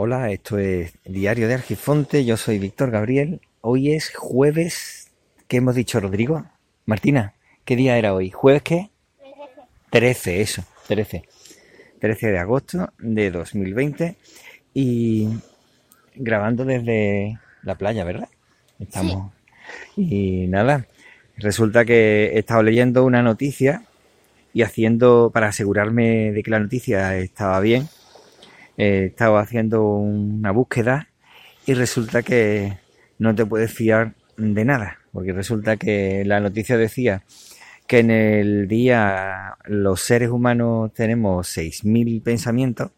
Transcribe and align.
Hola, 0.00 0.30
esto 0.30 0.58
es 0.58 0.92
Diario 1.04 1.48
de 1.48 1.54
Argifonte, 1.54 2.24
yo 2.24 2.36
soy 2.36 2.60
Víctor 2.60 2.92
Gabriel. 2.92 3.40
Hoy 3.62 3.94
es 3.94 4.14
jueves, 4.14 5.10
¿qué 5.48 5.56
hemos 5.56 5.74
dicho, 5.74 5.98
Rodrigo? 5.98 6.46
Martina, 6.86 7.34
¿qué 7.64 7.74
día 7.74 7.98
era 7.98 8.14
hoy? 8.14 8.30
¿Jueves 8.30 8.62
qué? 8.62 8.90
13, 9.90 10.40
eso, 10.40 10.62
13. 10.86 11.24
13 11.98 12.26
de 12.28 12.38
agosto 12.38 12.92
de 13.00 13.32
2020 13.32 14.14
y 14.72 15.30
grabando 16.14 16.64
desde 16.64 17.40
la 17.64 17.74
playa, 17.74 18.04
¿verdad? 18.04 18.28
Estamos. 18.78 19.32
Y 19.96 20.46
nada, 20.46 20.86
resulta 21.38 21.84
que 21.84 22.34
he 22.34 22.38
estado 22.38 22.62
leyendo 22.62 23.04
una 23.04 23.24
noticia 23.24 23.82
y 24.54 24.62
haciendo, 24.62 25.32
para 25.34 25.48
asegurarme 25.48 26.30
de 26.30 26.44
que 26.44 26.52
la 26.52 26.60
noticia 26.60 27.16
estaba 27.16 27.58
bien, 27.58 27.88
he 28.78 29.06
estado 29.06 29.36
haciendo 29.36 29.84
una 29.84 30.52
búsqueda 30.52 31.08
y 31.66 31.74
resulta 31.74 32.22
que 32.22 32.78
no 33.18 33.34
te 33.34 33.44
puedes 33.44 33.72
fiar 33.72 34.14
de 34.38 34.64
nada, 34.64 34.98
porque 35.12 35.32
resulta 35.32 35.76
que 35.76 36.24
la 36.24 36.40
noticia 36.40 36.78
decía 36.78 37.24
que 37.86 37.98
en 37.98 38.10
el 38.10 38.68
día 38.68 39.56
los 39.64 40.00
seres 40.00 40.30
humanos 40.30 40.92
tenemos 40.94 41.56
6.000 41.56 42.22
pensamientos, 42.22 42.92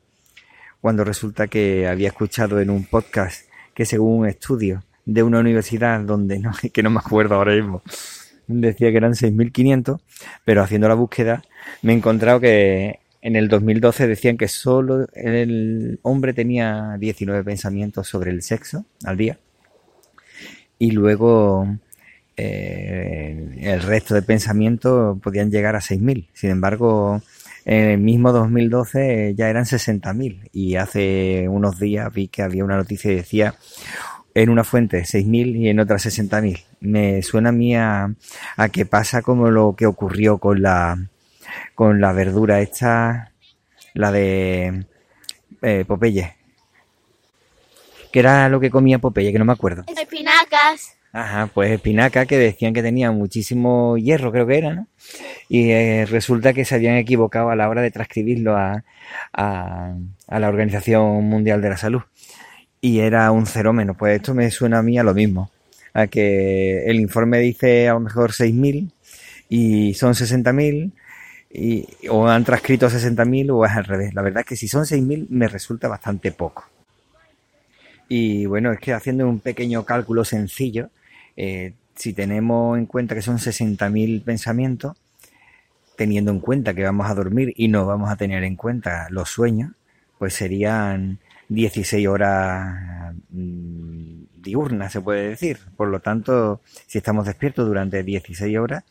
cuando 0.80 1.05
resulta 1.05 1.48
que 1.48 1.88
había 1.88 2.08
escuchado 2.08 2.60
en 2.60 2.70
un 2.70 2.84
podcast 2.84 3.48
que 3.74 3.86
según 3.86 4.20
un 4.20 4.27
estudio 4.27 4.84
de 5.06 5.22
una 5.22 5.41
universidad 5.41 6.00
donde 6.00 6.38
no, 6.38 6.52
que 6.72 6.83
no 6.83 6.91
me 6.91 6.98
acuerdo 6.98 7.36
ahora 7.36 7.55
mismo, 7.55 7.83
decía 8.47 8.91
que 8.91 8.97
eran 8.98 9.12
6.500, 9.12 10.00
pero 10.44 10.62
haciendo 10.62 10.88
la 10.88 10.94
búsqueda 10.94 11.42
me 11.83 11.92
he 11.92 11.97
encontrado 11.97 12.41
que 12.41 13.00
en 13.23 13.37
el 13.37 13.48
2012 13.48 14.06
decían 14.06 14.37
que 14.37 14.48
solo 14.48 15.06
el 15.15 15.98
hombre 16.02 16.33
tenía 16.33 16.97
19 16.98 17.45
pensamientos 17.45 18.09
sobre 18.09 18.30
el 18.30 18.42
sexo 18.42 18.84
al 19.05 19.17
día 19.17 19.39
y 20.81 20.92
luego 20.92 21.77
eh, 22.36 23.59
el 23.61 23.83
resto 23.83 24.14
de 24.14 24.22
pensamientos 24.22 25.20
podían 25.20 25.50
llegar 25.50 25.77
a 25.77 25.81
6.000. 25.81 26.28
Sin 26.33 26.50
embargo, 26.50 27.20
en 27.67 27.84
el 27.91 27.98
mismo 27.98 28.33
2012 28.33 29.34
ya 29.37 29.50
eran 29.50 29.64
60.000 29.64 30.48
y 30.53 30.77
hace 30.77 31.47
unos 31.48 31.78
días 31.78 32.11
vi 32.12 32.28
que 32.28 32.42
había 32.42 32.64
una 32.64 32.77
noticia 32.77 33.11
que 33.11 33.16
decía 33.16 33.55
en 34.33 34.48
una 34.48 34.64
fuente 34.64 35.03
6.000 35.03 35.56
y 35.56 35.69
en 35.69 35.81
otra 35.81 35.97
60.000. 35.97 36.64
Me 36.81 37.22
suena 37.22 37.50
a 37.50 37.53
mí 37.53 37.77
a, 37.77 38.14
que 38.72 38.87
pasa 38.87 39.20
como 39.20 39.50
lo 39.50 39.75
que 39.77 39.84
ocurrió 39.84 40.39
con 40.39 40.62
la, 40.62 41.09
con 41.75 42.01
la 42.01 42.12
verdura 42.12 42.61
esta, 42.61 43.33
la 43.95 44.12
de 44.12 44.87
eh, 45.62 45.84
Popeye. 45.87 46.37
¿Qué 48.12 48.19
era 48.19 48.48
lo 48.48 48.61
que 48.61 48.70
comía 48.70 48.98
Popeye? 48.98 49.33
Que 49.33 49.39
no 49.39 49.45
me 49.45 49.53
acuerdo. 49.53 49.84
Espinacas. 49.87 50.97
Ajá, 51.12 51.51
pues 51.53 51.73
espinaca 51.73 52.25
que 52.25 52.39
decían 52.39 52.73
que 52.73 52.83
tenía 52.83 53.11
muchísimo 53.11 53.97
hierro, 53.98 54.31
creo 54.31 54.47
que 54.47 54.59
era, 54.59 54.75
¿no? 54.75 54.87
Y 55.48 55.71
eh, 55.71 56.06
resulta 56.09 56.53
que 56.53 56.65
se 56.65 56.77
habían 56.77 56.97
equivocado 56.97 57.51
a 57.51 57.56
la 57.56 57.69
hora 57.69 57.83
de 57.83 57.91
transcribirlo 57.91 58.56
a, 58.56 58.84
a, 59.33 59.95
a, 60.28 60.39
la 60.39 60.48
Organización 60.48 61.25
Mundial 61.25 61.62
de 61.62 61.69
la 61.69 61.77
Salud. 61.77 62.03
Y 62.81 63.01
era 63.01 63.31
un 63.33 63.47
cero 63.47 63.73
menos. 63.73 63.97
Pues 63.97 64.17
esto 64.17 64.34
me 64.34 64.51
suena 64.53 64.78
a 64.78 64.83
mí 64.83 64.98
a 64.98 65.03
lo 65.03 65.12
mismo. 65.12 65.51
A 65.95 66.06
que 66.06 66.84
el 66.87 67.01
informe 67.01 67.41
dice 67.41 67.89
a 67.89 67.95
lo 67.95 68.01
mejor 68.01 68.31
6.000 68.31 68.93
y 69.48 69.95
son 69.95 70.12
60.000 70.15 70.93
y, 71.53 71.87
o 72.09 72.29
han 72.29 72.45
transcrito 72.45 72.89
60.000 72.89 73.51
o 73.51 73.65
es 73.65 73.73
al 73.73 73.84
revés. 73.84 74.15
La 74.15 74.23
verdad 74.23 74.41
es 74.41 74.47
que 74.47 74.56
si 74.56 74.69
son 74.69 74.84
6.000 74.84 75.27
me 75.31 75.48
resulta 75.48 75.89
bastante 75.89 76.33
poco. 76.33 76.65
Y 78.09 78.47
bueno, 78.47 78.73
es 78.73 78.81
que 78.81 78.93
haciendo 78.93 79.29
un 79.29 79.41
pequeño 79.41 79.84
cálculo 79.84 80.25
sencillo, 80.25 80.91
eh, 81.37 81.75
si 81.95 82.12
tenemos 82.12 82.78
en 82.78 82.87
cuenta 82.87 83.15
que 83.15 83.22
son 83.22 83.39
60.000 83.39 84.25
pensamientos, 84.25 84.97
teniendo 85.97 86.31
en 86.31 86.41
cuenta 86.41 86.75
que 86.75 86.83
vamos 86.83 87.10
a 87.10 87.15
dormir 87.15 87.53
y 87.56 87.69
no 87.69 87.84
vamos 87.87 88.10
a 88.10 88.16
tener 88.16 88.43
en 88.44 88.56
cuenta 88.56 89.09
los 89.10 89.28
sueños, 89.28 89.72
pues 90.19 90.34
serían 90.34 91.19
16 91.49 92.06
horas 92.09 93.15
mm, 93.31 94.22
diurnas, 94.43 94.93
se 94.93 95.00
puede 95.00 95.31
decir. 95.31 95.59
Por 95.77 95.89
lo 95.89 96.00
tanto, 96.00 96.62
si 96.87 96.99
estamos 96.99 97.27
despiertos 97.27 97.66
durante 97.66 98.03
16 98.03 98.59
horas 98.59 98.84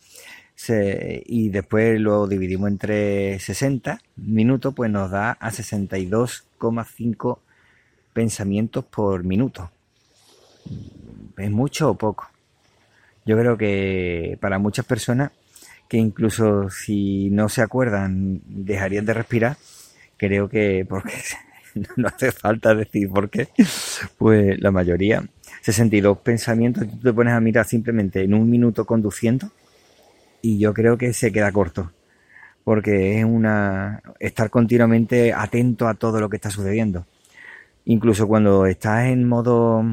y 0.67 1.49
después 1.49 1.99
lo 1.99 2.27
dividimos 2.27 2.69
entre 2.69 3.39
60 3.39 3.99
minutos, 4.17 4.73
pues 4.75 4.91
nos 4.91 5.09
da 5.09 5.31
a 5.31 5.51
62,5 5.51 7.39
pensamientos 8.13 8.83
por 8.85 9.23
minuto. 9.23 9.71
¿Es 11.37 11.51
mucho 11.51 11.91
o 11.91 11.95
poco? 11.95 12.29
Yo 13.25 13.37
creo 13.37 13.57
que 13.57 14.37
para 14.41 14.59
muchas 14.59 14.85
personas 14.85 15.31
que 15.87 15.97
incluso 15.97 16.69
si 16.69 17.29
no 17.31 17.49
se 17.49 17.61
acuerdan 17.61 18.41
dejarían 18.45 19.05
de 19.05 19.13
respirar, 19.13 19.57
creo 20.17 20.49
que 20.49 20.85
porque 20.87 21.13
no 21.95 22.07
hace 22.07 22.31
falta 22.31 22.75
decir 22.75 23.09
por 23.09 23.29
qué, 23.29 23.47
pues 24.17 24.59
la 24.59 24.71
mayoría, 24.71 25.23
62 25.61 26.17
pensamientos, 26.19 26.87
tú 26.87 26.97
te 26.97 27.13
pones 27.13 27.33
a 27.33 27.39
mirar 27.39 27.65
simplemente 27.65 28.21
en 28.23 28.33
un 28.33 28.49
minuto 28.49 28.85
conduciendo 28.85 29.51
y 30.41 30.59
yo 30.59 30.73
creo 30.73 30.97
que 30.97 31.13
se 31.13 31.31
queda 31.31 31.51
corto, 31.51 31.91
porque 32.63 33.19
es 33.19 33.25
una 33.25 34.01
estar 34.19 34.49
continuamente 34.49 35.33
atento 35.33 35.87
a 35.87 35.95
todo 35.95 36.19
lo 36.19 36.29
que 36.29 36.37
está 36.37 36.49
sucediendo. 36.49 37.05
Incluso 37.85 38.27
cuando 38.27 38.65
estás 38.65 39.07
en 39.07 39.27
modo 39.27 39.83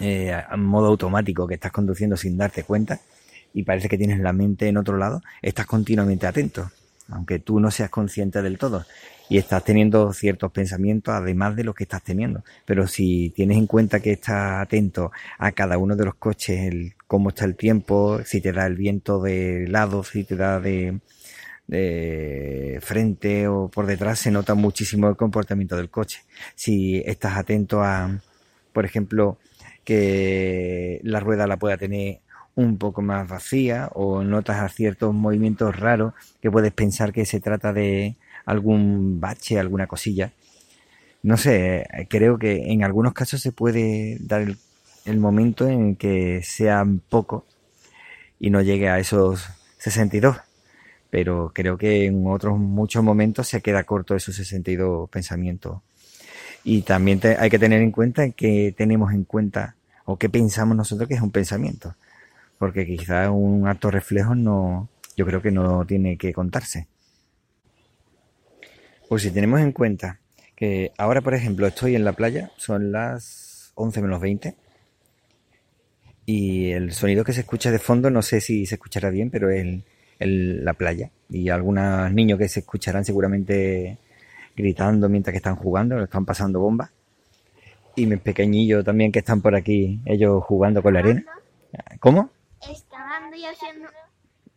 eh, 0.00 0.36
modo 0.56 0.86
automático, 0.86 1.46
que 1.46 1.54
estás 1.54 1.72
conduciendo 1.72 2.16
sin 2.16 2.36
darte 2.36 2.62
cuenta 2.64 3.00
y 3.52 3.62
parece 3.64 3.88
que 3.88 3.98
tienes 3.98 4.20
la 4.20 4.32
mente 4.32 4.68
en 4.68 4.76
otro 4.76 4.96
lado, 4.96 5.22
estás 5.42 5.66
continuamente 5.66 6.26
atento, 6.26 6.70
aunque 7.08 7.38
tú 7.38 7.60
no 7.60 7.70
seas 7.70 7.90
consciente 7.90 8.42
del 8.42 8.58
todo. 8.58 8.84
Y 9.30 9.36
estás 9.38 9.64
teniendo 9.64 10.12
ciertos 10.12 10.50
pensamientos 10.52 11.14
además 11.14 11.54
de 11.54 11.64
los 11.64 11.74
que 11.74 11.84
estás 11.84 12.02
teniendo. 12.02 12.44
Pero 12.64 12.86
si 12.86 13.30
tienes 13.30 13.58
en 13.58 13.66
cuenta 13.66 14.00
que 14.00 14.12
estás 14.12 14.62
atento 14.62 15.10
a 15.38 15.52
cada 15.52 15.76
uno 15.78 15.96
de 15.96 16.04
los 16.04 16.14
coches, 16.14 16.72
el, 16.72 16.94
cómo 17.06 17.30
está 17.30 17.44
el 17.44 17.56
tiempo, 17.56 18.20
si 18.24 18.40
te 18.40 18.52
da 18.52 18.66
el 18.66 18.76
viento 18.76 19.20
de 19.20 19.66
lado, 19.68 20.02
si 20.02 20.24
te 20.24 20.36
da 20.36 20.60
de, 20.60 21.00
de 21.66 22.78
frente 22.82 23.48
o 23.48 23.68
por 23.68 23.86
detrás, 23.86 24.18
se 24.18 24.30
nota 24.30 24.54
muchísimo 24.54 25.08
el 25.08 25.16
comportamiento 25.16 25.76
del 25.76 25.90
coche. 25.90 26.22
Si 26.54 27.02
estás 27.04 27.36
atento 27.36 27.82
a, 27.82 28.18
por 28.72 28.86
ejemplo, 28.86 29.38
que 29.84 31.00
la 31.02 31.20
rueda 31.20 31.46
la 31.46 31.58
pueda 31.58 31.76
tener 31.78 32.20
un 32.58 32.76
poco 32.76 33.02
más 33.02 33.28
vacía 33.28 33.88
o 33.94 34.24
notas 34.24 34.74
ciertos 34.74 35.14
movimientos 35.14 35.76
raros 35.76 36.14
que 36.42 36.50
puedes 36.50 36.72
pensar 36.72 37.12
que 37.12 37.24
se 37.24 37.38
trata 37.38 37.72
de 37.72 38.16
algún 38.46 39.20
bache, 39.20 39.60
alguna 39.60 39.86
cosilla. 39.86 40.32
No 41.22 41.36
sé, 41.36 41.86
creo 42.10 42.36
que 42.36 42.72
en 42.72 42.82
algunos 42.82 43.12
casos 43.12 43.40
se 43.40 43.52
puede 43.52 44.18
dar 44.20 44.42
el, 45.04 45.20
momento 45.20 45.68
en 45.68 45.94
que 45.94 46.42
sea 46.42 46.84
poco 47.08 47.46
y 48.40 48.50
no 48.50 48.60
llegue 48.60 48.88
a 48.88 48.98
esos 48.98 49.48
62. 49.78 50.36
Pero 51.10 51.52
creo 51.54 51.78
que 51.78 52.06
en 52.06 52.26
otros 52.26 52.58
muchos 52.58 53.04
momentos 53.04 53.46
se 53.46 53.62
queda 53.62 53.84
corto 53.84 54.16
esos 54.16 54.34
62 54.34 55.08
pensamientos. 55.10 55.80
Y 56.64 56.82
también 56.82 57.20
hay 57.38 57.50
que 57.50 57.58
tener 57.60 57.82
en 57.82 57.92
cuenta 57.92 58.30
que 58.30 58.74
tenemos 58.76 59.12
en 59.12 59.22
cuenta 59.22 59.76
o 60.06 60.16
qué 60.18 60.28
pensamos 60.28 60.76
nosotros 60.76 61.08
que 61.08 61.14
es 61.14 61.22
un 61.22 61.30
pensamiento. 61.30 61.94
Porque 62.58 62.86
quizás 62.86 63.28
un 63.30 63.66
acto 63.68 63.90
reflejo 63.90 64.34
no, 64.34 64.88
yo 65.16 65.24
creo 65.26 65.40
que 65.40 65.50
no 65.50 65.86
tiene 65.86 66.16
que 66.16 66.32
contarse. 66.32 66.88
Pues 69.08 69.22
si 69.22 69.30
tenemos 69.30 69.60
en 69.60 69.72
cuenta 69.72 70.20
que 70.54 70.92
ahora, 70.98 71.20
por 71.20 71.34
ejemplo, 71.34 71.66
estoy 71.66 71.94
en 71.94 72.04
la 72.04 72.12
playa, 72.12 72.50
son 72.56 72.92
las 72.92 73.72
11 73.74 74.02
menos 74.02 74.20
20, 74.20 74.56
y 76.26 76.72
el 76.72 76.92
sonido 76.92 77.24
que 77.24 77.32
se 77.32 77.40
escucha 77.40 77.70
de 77.70 77.78
fondo, 77.78 78.10
no 78.10 78.22
sé 78.22 78.40
si 78.40 78.66
se 78.66 78.74
escuchará 78.74 79.08
bien, 79.08 79.30
pero 79.30 79.50
es 79.50 79.82
la 80.18 80.74
playa. 80.74 81.10
Y 81.30 81.48
algunos 81.48 82.12
niños 82.12 82.38
que 82.38 82.48
se 82.48 82.60
escucharán 82.60 83.04
seguramente 83.04 83.98
gritando 84.54 85.08
mientras 85.08 85.32
que 85.32 85.38
están 85.38 85.56
jugando, 85.56 86.02
están 86.02 86.26
pasando 86.26 86.60
bombas 86.60 86.90
y 87.98 88.06
mis 88.06 88.20
pequeñillos 88.20 88.84
también 88.84 89.10
que 89.10 89.18
están 89.18 89.40
por 89.40 89.54
aquí, 89.54 90.00
ellos 90.04 90.42
jugando 90.44 90.82
con 90.82 90.94
la 90.94 91.00
arena. 91.00 91.24
¿Cómo? 91.98 92.30
Estaban 92.62 93.32
yo 93.32 93.50
haciendo, 93.50 93.88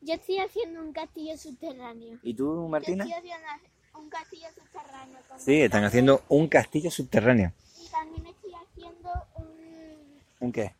yo 0.01 0.13
estoy 0.13 0.39
haciendo 0.39 0.79
un 0.81 0.93
castillo 0.93 1.37
subterráneo. 1.37 2.19
¿Y 2.23 2.33
tú, 2.33 2.67
Martina? 2.67 3.05
Yo 3.05 3.15
estoy 3.15 3.31
haciendo 3.31 3.47
un 3.95 4.09
castillo 4.09 4.47
subterráneo. 4.55 5.19
Sí, 5.37 5.61
están 5.61 5.83
haciendo 5.83 6.23
un 6.29 6.47
castillo 6.47 6.91
subterráneo. 6.91 7.53
Y 7.79 7.87
también 7.89 8.25
estoy 8.27 8.53
haciendo 8.53 9.11
un... 9.35 10.21
¿Un 10.39 10.51
qué? 10.51 10.75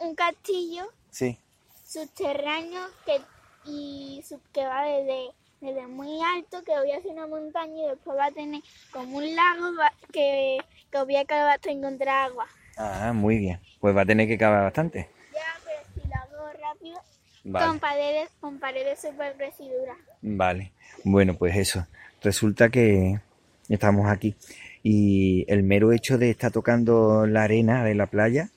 Un 0.00 0.14
castillo. 0.14 0.92
Sí. 1.10 1.38
Subterráneo 1.84 2.80
que, 3.04 3.20
y 3.64 4.24
que 4.52 4.66
va 4.66 4.82
desde, 4.82 5.32
desde 5.60 5.86
muy 5.86 6.20
alto, 6.22 6.62
que 6.64 6.72
voy 6.78 6.90
a 6.90 6.98
hacer 6.98 7.12
una 7.12 7.26
montaña 7.26 7.84
y 7.84 7.88
después 7.88 8.18
va 8.18 8.26
a 8.26 8.32
tener 8.32 8.62
como 8.92 9.18
un 9.18 9.36
lago 9.36 9.72
que 10.12 10.58
porque 10.96 11.04
voy 11.04 11.16
a 11.16 11.20
acabar 11.20 11.54
hasta 11.54 11.70
encontrar 11.70 12.30
agua. 12.30 12.46
Ah, 12.76 13.12
muy 13.12 13.38
bien. 13.38 13.60
Pues 13.80 13.96
va 13.96 14.02
a 14.02 14.06
tener 14.06 14.26
que 14.28 14.38
cavar 14.38 14.62
bastante. 14.62 15.10
Ya, 15.32 15.60
pero 15.64 15.80
si 15.94 16.08
lo 16.08 16.44
rápido, 16.94 17.00
con 17.42 17.52
Vale. 17.52 17.78
paredes, 17.78 18.28
con 18.40 18.58
paredes 18.58 19.00
súper 19.00 19.36
residuras. 19.38 19.96
Vale. 20.22 20.72
Bueno, 21.04 21.34
pues 21.34 21.56
eso. 21.56 21.86
Resulta 22.22 22.68
que 22.68 23.20
estamos 23.68 24.10
aquí. 24.10 24.34
Y 24.82 25.44
el 25.48 25.62
mero 25.62 25.92
hecho 25.92 26.18
de 26.18 26.30
estar 26.30 26.52
tocando 26.52 27.26
la 27.26 27.44
arena 27.44 27.84
de 27.84 27.94
la 27.94 28.06
playa, 28.06 28.50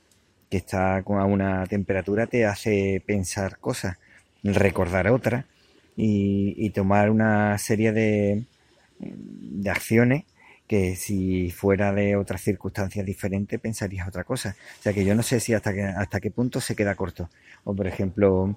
que 0.49 0.57
está 0.57 0.97
a 0.97 1.25
una 1.25 1.65
temperatura, 1.67 2.27
te 2.27 2.45
hace 2.45 3.01
pensar 3.05 3.59
cosas, 3.59 3.97
recordar 4.43 5.07
otras 5.09 5.45
y, 5.95 6.53
y 6.57 6.69
tomar 6.71 7.09
una 7.09 7.57
serie 7.57 7.91
de, 7.91 8.45
de 8.99 9.69
acciones 9.69 10.23
que 10.69 10.95
si 10.95 11.49
fuera 11.49 11.91
de 11.91 12.15
otras 12.15 12.41
circunstancias 12.41 13.03
diferentes 13.03 13.59
pensarías 13.59 14.07
otra 14.07 14.23
cosa. 14.23 14.55
O 14.79 14.83
sea 14.83 14.93
que 14.93 15.03
yo 15.03 15.15
no 15.15 15.23
sé 15.23 15.39
si 15.39 15.55
hasta, 15.55 15.73
que, 15.73 15.81
hasta 15.81 16.19
qué 16.19 16.29
punto 16.29 16.61
se 16.61 16.75
queda 16.75 16.93
corto. 16.93 17.27
O 17.63 17.73
por 17.75 17.87
ejemplo, 17.87 18.55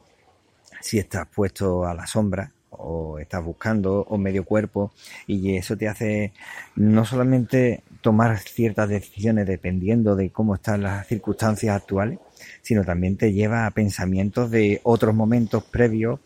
si 0.83 0.99
estás 0.99 1.27
puesto 1.35 1.87
a 1.87 1.95
la 1.95 2.07
sombra 2.07 2.53
o 2.69 3.19
estás 3.19 3.43
buscando 3.43 4.03
o 4.03 4.19
medio 4.19 4.45
cuerpo 4.45 4.93
y 5.27 5.57
eso 5.57 5.75
te 5.79 5.89
hace 5.89 6.35
no 6.77 7.07
solamente 7.07 7.83
tomar 8.03 8.39
ciertas 8.41 8.91
decisiones 8.91 9.47
dependiendo 9.47 10.15
de 10.15 10.29
cómo 10.29 10.57
están 10.57 10.83
las 10.83 11.07
circunstancias 11.07 11.75
actuales, 11.75 12.19
sino 12.61 12.85
también 12.85 13.17
te 13.17 13.33
lleva 13.33 13.65
a 13.65 13.71
pensamientos 13.71 14.51
de 14.51 14.83
otros 14.83 15.15
momentos 15.15 15.65
previos 15.65 16.21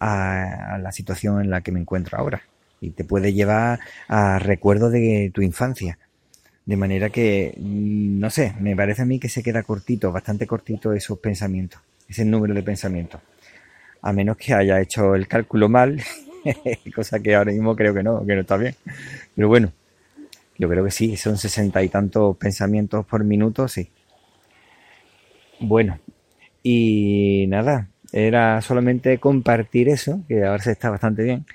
a, 0.00 0.76
a 0.76 0.78
la 0.78 0.90
situación 0.90 1.42
en 1.42 1.50
la 1.50 1.60
que 1.60 1.72
me 1.72 1.80
encuentro 1.80 2.16
ahora 2.16 2.47
y 2.80 2.90
te 2.90 3.04
puede 3.04 3.32
llevar 3.32 3.80
a 4.08 4.38
recuerdos 4.38 4.92
de 4.92 5.30
tu 5.34 5.42
infancia. 5.42 5.98
De 6.66 6.76
manera 6.76 7.10
que, 7.10 7.54
mm, 7.56 8.20
no 8.20 8.30
sé, 8.30 8.54
me 8.60 8.76
parece 8.76 9.02
a 9.02 9.06
mí 9.06 9.18
que 9.18 9.28
se 9.28 9.42
queda 9.42 9.62
cortito, 9.62 10.12
bastante 10.12 10.46
cortito 10.46 10.92
esos 10.92 11.18
pensamientos, 11.18 11.80
ese 12.08 12.24
número 12.24 12.54
de 12.54 12.62
pensamientos. 12.62 13.20
A 14.02 14.12
menos 14.12 14.36
que 14.36 14.54
haya 14.54 14.80
hecho 14.80 15.14
el 15.14 15.28
cálculo 15.28 15.68
mal, 15.68 16.02
cosa 16.94 17.20
que 17.20 17.34
ahora 17.34 17.52
mismo 17.52 17.74
creo 17.76 17.94
que 17.94 18.02
no, 18.02 18.24
que 18.26 18.34
no 18.34 18.42
está 18.42 18.56
bien. 18.56 18.74
Pero 19.34 19.48
bueno, 19.48 19.72
yo 20.58 20.68
creo 20.68 20.84
que 20.84 20.90
sí, 20.90 21.16
son 21.16 21.38
sesenta 21.38 21.82
y 21.82 21.88
tantos 21.88 22.36
pensamientos 22.36 23.06
por 23.06 23.24
minuto, 23.24 23.68
sí. 23.68 23.90
Bueno, 25.60 25.98
y 26.62 27.46
nada, 27.48 27.88
era 28.12 28.60
solamente 28.62 29.18
compartir 29.18 29.88
eso, 29.88 30.22
que 30.28 30.44
ahora 30.44 30.62
se 30.62 30.72
está 30.72 30.90
bastante 30.90 31.22
bien. 31.22 31.46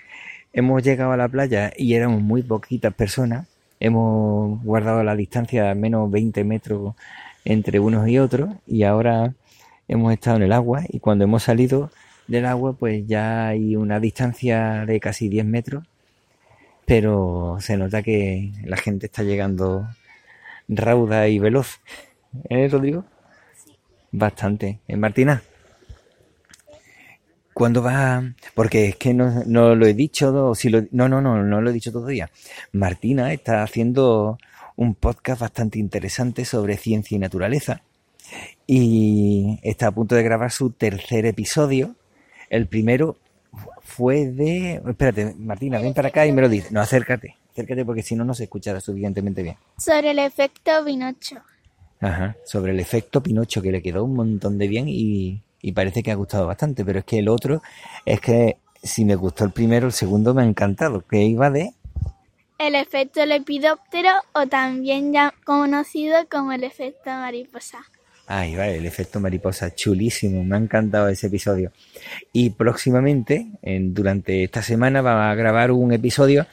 Hemos 0.54 0.84
llegado 0.84 1.12
a 1.12 1.18
la 1.18 1.28
playa 1.28 1.74
y 1.76 1.96
éramos 1.96 2.22
muy 2.22 2.44
poquitas 2.44 2.94
personas. 2.94 3.48
Hemos 3.80 4.64
guardado 4.64 5.04
la 5.04 5.16
distancia 5.16 5.64
de 5.64 5.70
al 5.70 5.76
menos 5.78 6.12
20 6.12 6.44
metros 6.44 6.96
entre 7.44 7.80
unos 7.80 8.08
y 8.08 8.20
otros 8.20 8.56
y 8.68 8.84
ahora 8.84 9.34
hemos 9.88 10.14
estado 10.14 10.38
en 10.38 10.44
el 10.44 10.54
agua 10.54 10.84
y 10.88 11.00
cuando 11.00 11.24
hemos 11.24 11.44
salido 11.44 11.92
del 12.28 12.46
agua 12.46 12.74
pues 12.74 13.06
ya 13.08 13.48
hay 13.48 13.76
una 13.76 14.00
distancia 14.00 14.86
de 14.86 15.00
casi 15.00 15.28
10 15.28 15.46
metros 15.46 15.84
pero 16.86 17.58
se 17.60 17.76
nota 17.76 18.04
que 18.04 18.52
la 18.64 18.78
gente 18.78 19.08
está 19.08 19.24
llegando 19.24 19.88
rauda 20.68 21.28
y 21.28 21.40
veloz. 21.40 21.80
¿Eh, 22.50 22.68
Rodrigo? 22.72 23.06
Bastante. 24.12 24.80
¿Eh, 24.88 24.98
Martina? 24.98 25.42
¿Cuándo 27.54 27.84
va? 27.84 28.24
Porque 28.56 28.90
es 28.90 28.96
que 28.96 29.14
no, 29.14 29.44
no 29.46 29.76
lo 29.76 29.86
he 29.86 29.94
dicho, 29.94 30.50
o 30.50 30.56
si 30.56 30.70
lo, 30.70 30.84
no, 30.92 31.08
no, 31.08 31.22
no, 31.22 31.44
no 31.44 31.62
lo 31.62 31.70
he 31.70 31.74
dicho 31.74 31.92
todavía. 31.92 32.30
Martina 32.72 33.32
está 33.34 33.64
haciendo 33.64 34.38
un 34.76 34.96
podcast 34.96 35.42
bastante 35.42 35.80
interesante 35.80 36.46
sobre 36.46 36.78
ciencia 36.78 37.16
y 37.16 37.20
naturaleza 37.20 37.82
y 38.66 39.60
está 39.62 39.88
a 39.88 39.92
punto 39.92 40.16
de 40.16 40.24
grabar 40.24 40.52
su 40.52 40.72
tercer 40.72 41.26
episodio. 41.26 41.96
El 42.50 42.68
primero 42.68 43.18
fue 43.82 44.28
de... 44.28 44.82
Espérate, 44.88 45.36
Martina, 45.38 45.80
ven 45.80 45.94
para 45.94 46.10
acá 46.10 46.26
y 46.26 46.32
me 46.32 46.42
lo 46.42 46.50
dices. 46.50 46.72
No, 46.72 46.82
acércate, 46.82 47.36
acércate 47.52 47.86
porque 47.86 48.02
si 48.02 48.16
no, 48.16 48.26
no 48.26 48.34
se 48.34 48.46
escuchará 48.46 48.80
suficientemente 48.80 49.44
bien. 49.44 49.58
Sobre 49.78 50.12
el 50.12 50.20
efecto 50.20 50.72
Pinocho. 50.86 51.38
Ajá, 52.00 52.36
sobre 52.46 52.72
el 52.72 52.80
efecto 52.80 53.22
Pinocho 53.22 53.62
que 53.62 53.72
le 53.72 53.82
quedó 53.82 54.04
un 54.04 54.16
montón 54.16 54.58
de 54.58 54.68
bien 54.68 54.86
y, 54.90 55.42
y 55.64 55.72
parece 55.72 56.04
que 56.04 56.12
ha 56.12 56.16
gustado 56.16 56.46
bastante, 56.46 56.84
pero 56.84 57.00
es 57.00 57.06
que 57.06 57.20
el 57.20 57.30
otro, 57.30 57.64
es 58.06 58.20
que 58.20 58.58
si 58.84 59.06
me 59.06 59.16
gustó 59.16 59.46
el 59.46 59.52
primero, 59.52 59.88
el 59.88 59.94
segundo 59.94 60.34
me 60.34 60.44
ha 60.44 60.46
encantado, 60.46 61.04
que 61.08 61.24
iba 61.24 61.50
de... 61.50 61.72
El 62.60 62.76
efecto 62.76 63.26
lepidóptero 63.26 64.10
o 64.34 64.46
también 64.46 65.14
ya 65.14 65.34
conocido 65.46 66.16
como 66.30 66.52
el 66.52 66.66
efecto 66.66 67.10
mariposa. 67.10 67.80
Ahí 68.28 68.56
va, 68.56 68.68
el 68.68 68.86
efecto 68.86 69.22
mariposa, 69.22 69.74
chulísimo, 69.74 70.44
me 70.44 70.56
ha 70.56 70.60
encantado 70.60 71.08
ese 71.08 71.28
episodio. 71.28 71.72
Y 72.34 72.52
próximamente, 72.52 73.48
en, 73.62 73.94
durante 73.94 74.44
esta 74.44 74.62
semana, 74.62 75.02
va 75.02 75.32
a 75.32 75.36
grabar 75.36 75.72
un 75.72 75.94
episodio 75.94 76.46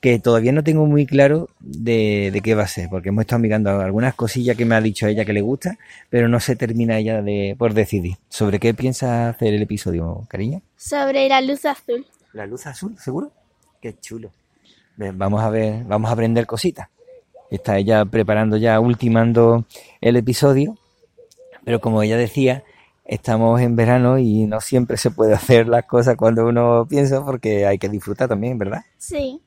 que 0.00 0.18
todavía 0.18 0.52
no 0.52 0.64
tengo 0.64 0.86
muy 0.86 1.06
claro 1.06 1.48
de, 1.60 2.30
de, 2.32 2.40
qué 2.40 2.54
va 2.54 2.62
a 2.62 2.68
ser, 2.68 2.88
porque 2.88 3.10
hemos 3.10 3.22
estado 3.22 3.40
mirando 3.40 3.70
algunas 3.70 4.14
cosillas 4.14 4.56
que 4.56 4.64
me 4.64 4.74
ha 4.74 4.80
dicho 4.80 5.06
ella 5.06 5.26
que 5.26 5.34
le 5.34 5.42
gusta, 5.42 5.78
pero 6.08 6.26
no 6.26 6.40
se 6.40 6.56
termina 6.56 6.98
ella 6.98 7.20
de, 7.20 7.54
por 7.58 7.74
decidir. 7.74 8.16
¿Sobre 8.30 8.58
qué 8.58 8.72
piensa 8.72 9.28
hacer 9.28 9.52
el 9.52 9.62
episodio, 9.62 10.26
cariño? 10.28 10.62
Sobre 10.76 11.28
la 11.28 11.42
luz 11.42 11.66
azul. 11.66 12.06
¿La 12.32 12.46
luz 12.46 12.66
azul, 12.66 12.96
seguro? 12.98 13.30
Qué 13.80 13.94
chulo. 13.98 14.30
Vamos 14.96 15.42
a 15.42 15.50
ver, 15.50 15.84
vamos 15.84 16.10
a 16.10 16.14
aprender 16.14 16.46
cositas. 16.46 16.88
Está 17.50 17.76
ella 17.78 18.04
preparando 18.04 18.56
ya, 18.56 18.80
ultimando 18.80 19.66
el 20.00 20.16
episodio, 20.16 20.78
pero 21.64 21.80
como 21.80 22.02
ella 22.02 22.16
decía, 22.16 22.64
estamos 23.04 23.60
en 23.60 23.76
verano 23.76 24.18
y 24.18 24.46
no 24.46 24.60
siempre 24.60 24.96
se 24.96 25.10
puede 25.10 25.34
hacer 25.34 25.68
las 25.68 25.84
cosas 25.84 26.16
cuando 26.16 26.46
uno 26.46 26.86
piensa 26.88 27.22
porque 27.22 27.66
hay 27.66 27.76
que 27.76 27.88
disfrutar 27.90 28.28
también, 28.28 28.56
¿verdad? 28.56 28.82
Sí. 28.96 29.42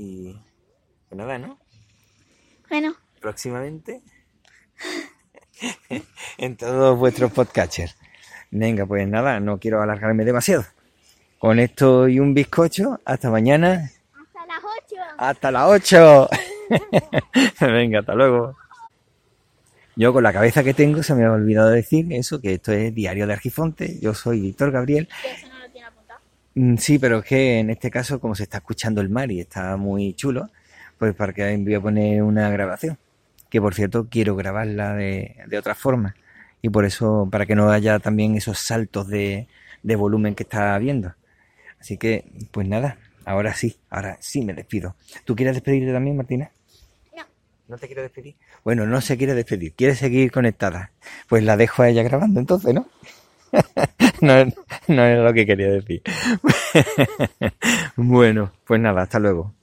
Y 0.00 0.32
pues 1.08 1.18
nada, 1.18 1.38
¿no? 1.38 1.58
Bueno. 2.70 2.94
Próximamente 3.20 4.00
en 6.38 6.56
todos 6.56 6.96
vuestros 6.96 7.32
podcatchers. 7.32 7.96
Venga, 8.52 8.86
pues 8.86 9.08
nada, 9.08 9.40
no 9.40 9.58
quiero 9.58 9.82
alargarme 9.82 10.24
demasiado. 10.24 10.64
Con 11.40 11.58
esto 11.58 12.06
y 12.06 12.20
un 12.20 12.32
bizcocho, 12.32 13.00
hasta 13.04 13.28
mañana. 13.28 13.90
Hasta 14.14 14.46
las 14.46 14.60
8. 14.86 14.96
Hasta 15.18 15.50
las 15.50 15.68
8. 15.68 16.28
Venga, 17.60 17.98
hasta 17.98 18.14
luego. 18.14 18.56
Yo 19.96 20.12
con 20.12 20.22
la 20.22 20.32
cabeza 20.32 20.62
que 20.62 20.74
tengo 20.74 21.02
se 21.02 21.16
me 21.16 21.24
ha 21.24 21.32
olvidado 21.32 21.70
decir 21.70 22.06
eso, 22.12 22.40
que 22.40 22.54
esto 22.54 22.70
es 22.70 22.94
Diario 22.94 23.26
de 23.26 23.32
Argifonte. 23.32 23.98
Yo 24.00 24.14
soy 24.14 24.40
Víctor 24.42 24.70
Gabriel. 24.70 25.08
Eso 25.24 25.48
no 25.48 25.58
lo 25.58 25.68
tiene 25.72 25.88
apuntado. 25.88 26.20
Sí, 26.78 26.98
pero 26.98 27.18
es 27.18 27.24
que 27.24 27.58
en 27.60 27.70
este 27.70 27.90
caso, 27.90 28.18
como 28.20 28.34
se 28.34 28.42
está 28.44 28.58
escuchando 28.58 29.00
el 29.00 29.08
mar 29.08 29.30
y 29.30 29.40
está 29.40 29.76
muy 29.76 30.14
chulo, 30.14 30.48
pues 30.98 31.14
para 31.14 31.32
que 31.32 31.56
voy 31.56 31.74
a 31.74 31.80
poner 31.80 32.22
una 32.22 32.50
grabación. 32.50 32.98
Que 33.48 33.60
por 33.60 33.74
cierto, 33.74 34.08
quiero 34.10 34.34
grabarla 34.34 34.94
de, 34.94 35.36
de 35.46 35.58
otra 35.58 35.74
forma. 35.74 36.16
Y 36.60 36.70
por 36.70 36.84
eso, 36.84 37.28
para 37.30 37.46
que 37.46 37.54
no 37.54 37.70
haya 37.70 38.00
también 38.00 38.34
esos 38.34 38.58
saltos 38.58 39.06
de, 39.06 39.46
de 39.82 39.96
volumen 39.96 40.34
que 40.34 40.42
está 40.42 40.74
habiendo. 40.74 41.14
Así 41.80 41.96
que, 41.96 42.24
pues 42.50 42.66
nada, 42.66 42.98
ahora 43.24 43.54
sí, 43.54 43.76
ahora 43.88 44.16
sí 44.20 44.42
me 44.42 44.52
despido. 44.52 44.96
¿Tú 45.24 45.36
quieres 45.36 45.54
despedirte 45.54 45.92
también, 45.92 46.16
Martina? 46.16 46.50
No. 47.16 47.22
¿No 47.68 47.78
te 47.78 47.86
quiero 47.86 48.02
despedir? 48.02 48.34
Bueno, 48.64 48.84
no 48.84 49.00
se 49.00 49.16
quiere 49.16 49.34
despedir, 49.34 49.74
quiere 49.74 49.94
seguir 49.94 50.32
conectada. 50.32 50.90
Pues 51.28 51.44
la 51.44 51.56
dejo 51.56 51.82
a 51.82 51.88
ella 51.88 52.02
grabando 52.02 52.40
entonces, 52.40 52.74
¿no? 52.74 52.88
no, 54.20 54.44
no 54.88 55.04
es 55.04 55.18
lo 55.18 55.32
que 55.32 55.46
quería 55.46 55.68
decir. 55.68 56.02
bueno, 57.96 58.52
pues 58.66 58.80
nada, 58.80 59.02
hasta 59.02 59.18
luego. 59.18 59.54